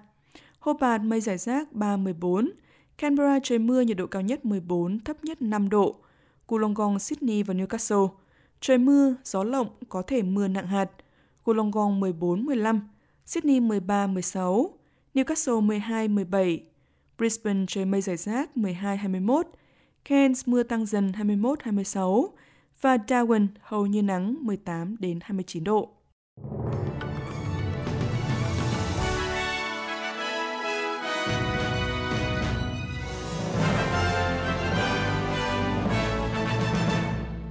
Hobart 0.59 1.03
mây 1.03 1.21
rải 1.21 1.37
rác 1.37 1.67
3-14. 1.73 2.49
Canberra 2.97 3.39
trời 3.43 3.59
mưa 3.59 3.81
nhiệt 3.81 3.97
độ 3.97 4.07
cao 4.07 4.21
nhất 4.21 4.45
14, 4.45 4.99
thấp 4.99 5.23
nhất 5.23 5.41
5 5.41 5.69
độ. 5.69 5.95
Wollongong, 6.47 6.99
Sydney 6.99 7.43
và 7.43 7.53
Newcastle 7.53 8.09
trời 8.61 8.77
mưa, 8.77 9.15
gió 9.23 9.43
lộng, 9.43 9.67
có 9.89 10.01
thể 10.01 10.21
mưa 10.21 10.47
nặng 10.47 10.67
hạt. 10.67 10.91
Wollongong 11.45 11.99
14-15, 11.99 12.79
Sydney 13.25 13.59
13-16, 13.59 14.69
Newcastle 15.13 15.67
12-17, 15.67 16.59
Brisbane 17.17 17.65
trời 17.67 17.85
mây 17.85 18.01
rải 18.01 18.17
rác 18.17 18.49
12-21, 18.55 19.43
Cairns 20.05 20.47
mưa 20.47 20.63
tăng 20.63 20.85
dần 20.85 21.11
21-26 21.11 22.27
và 22.81 22.97
Darwin 22.97 23.47
hầu 23.61 23.85
như 23.85 24.01
nắng 24.01 24.35
18 24.41 24.95
đến 24.99 25.19
29 25.21 25.63
độ. 25.63 25.91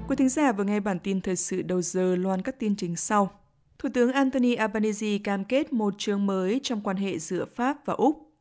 Quý 0.08 0.16
thính 0.16 0.28
giả 0.28 0.52
vừa 0.52 0.64
nghe 0.64 0.80
bản 0.80 0.98
tin 0.98 1.20
thời 1.20 1.36
sự 1.36 1.62
đầu 1.62 1.82
giờ 1.82 2.16
loan 2.16 2.42
các 2.42 2.58
tin 2.58 2.76
chính 2.76 2.96
sau. 2.96 3.30
Thủ 3.78 3.88
tướng 3.94 4.12
Anthony 4.12 4.54
Albanese 4.54 5.18
cam 5.24 5.44
kết 5.44 5.72
một 5.72 5.94
chương 5.98 6.26
mới 6.26 6.60
trong 6.62 6.80
quan 6.80 6.96
hệ 6.96 7.18
giữa 7.18 7.44
Pháp 7.44 7.86
và 7.86 7.94
Úc. 7.94 8.33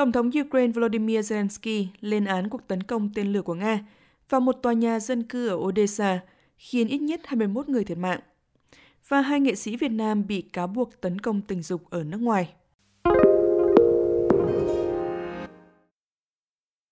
Tổng 0.00 0.12
thống 0.12 0.30
Ukraine 0.40 0.72
Volodymyr 0.72 1.18
Zelensky 1.18 1.86
lên 2.00 2.24
án 2.24 2.48
cuộc 2.48 2.68
tấn 2.68 2.82
công 2.82 3.10
tên 3.14 3.32
lửa 3.32 3.42
của 3.42 3.54
Nga 3.54 3.84
vào 4.28 4.40
một 4.40 4.52
tòa 4.52 4.72
nhà 4.72 5.00
dân 5.00 5.22
cư 5.22 5.48
ở 5.48 5.54
Odessa, 5.54 6.20
khiến 6.58 6.88
ít 6.88 6.98
nhất 6.98 7.20
21 7.24 7.68
người 7.68 7.84
thiệt 7.84 7.98
mạng. 7.98 8.20
Và 9.08 9.20
hai 9.20 9.40
nghệ 9.40 9.54
sĩ 9.54 9.76
Việt 9.76 9.88
Nam 9.88 10.26
bị 10.26 10.40
cáo 10.42 10.66
buộc 10.66 11.00
tấn 11.00 11.18
công 11.18 11.40
tình 11.40 11.62
dục 11.62 11.90
ở 11.90 12.04
nước 12.04 12.20
ngoài. 12.20 12.48